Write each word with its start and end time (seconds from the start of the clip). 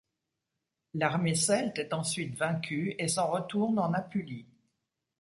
L'armée 0.95 1.35
celte 1.35 1.77
est 1.77 1.93
ensuite 1.93 2.35
vaincue 2.35 2.95
et 2.97 3.07
s'en 3.07 3.29
retourne 3.29 3.77
en 3.77 3.93
Apulie. 3.93 4.47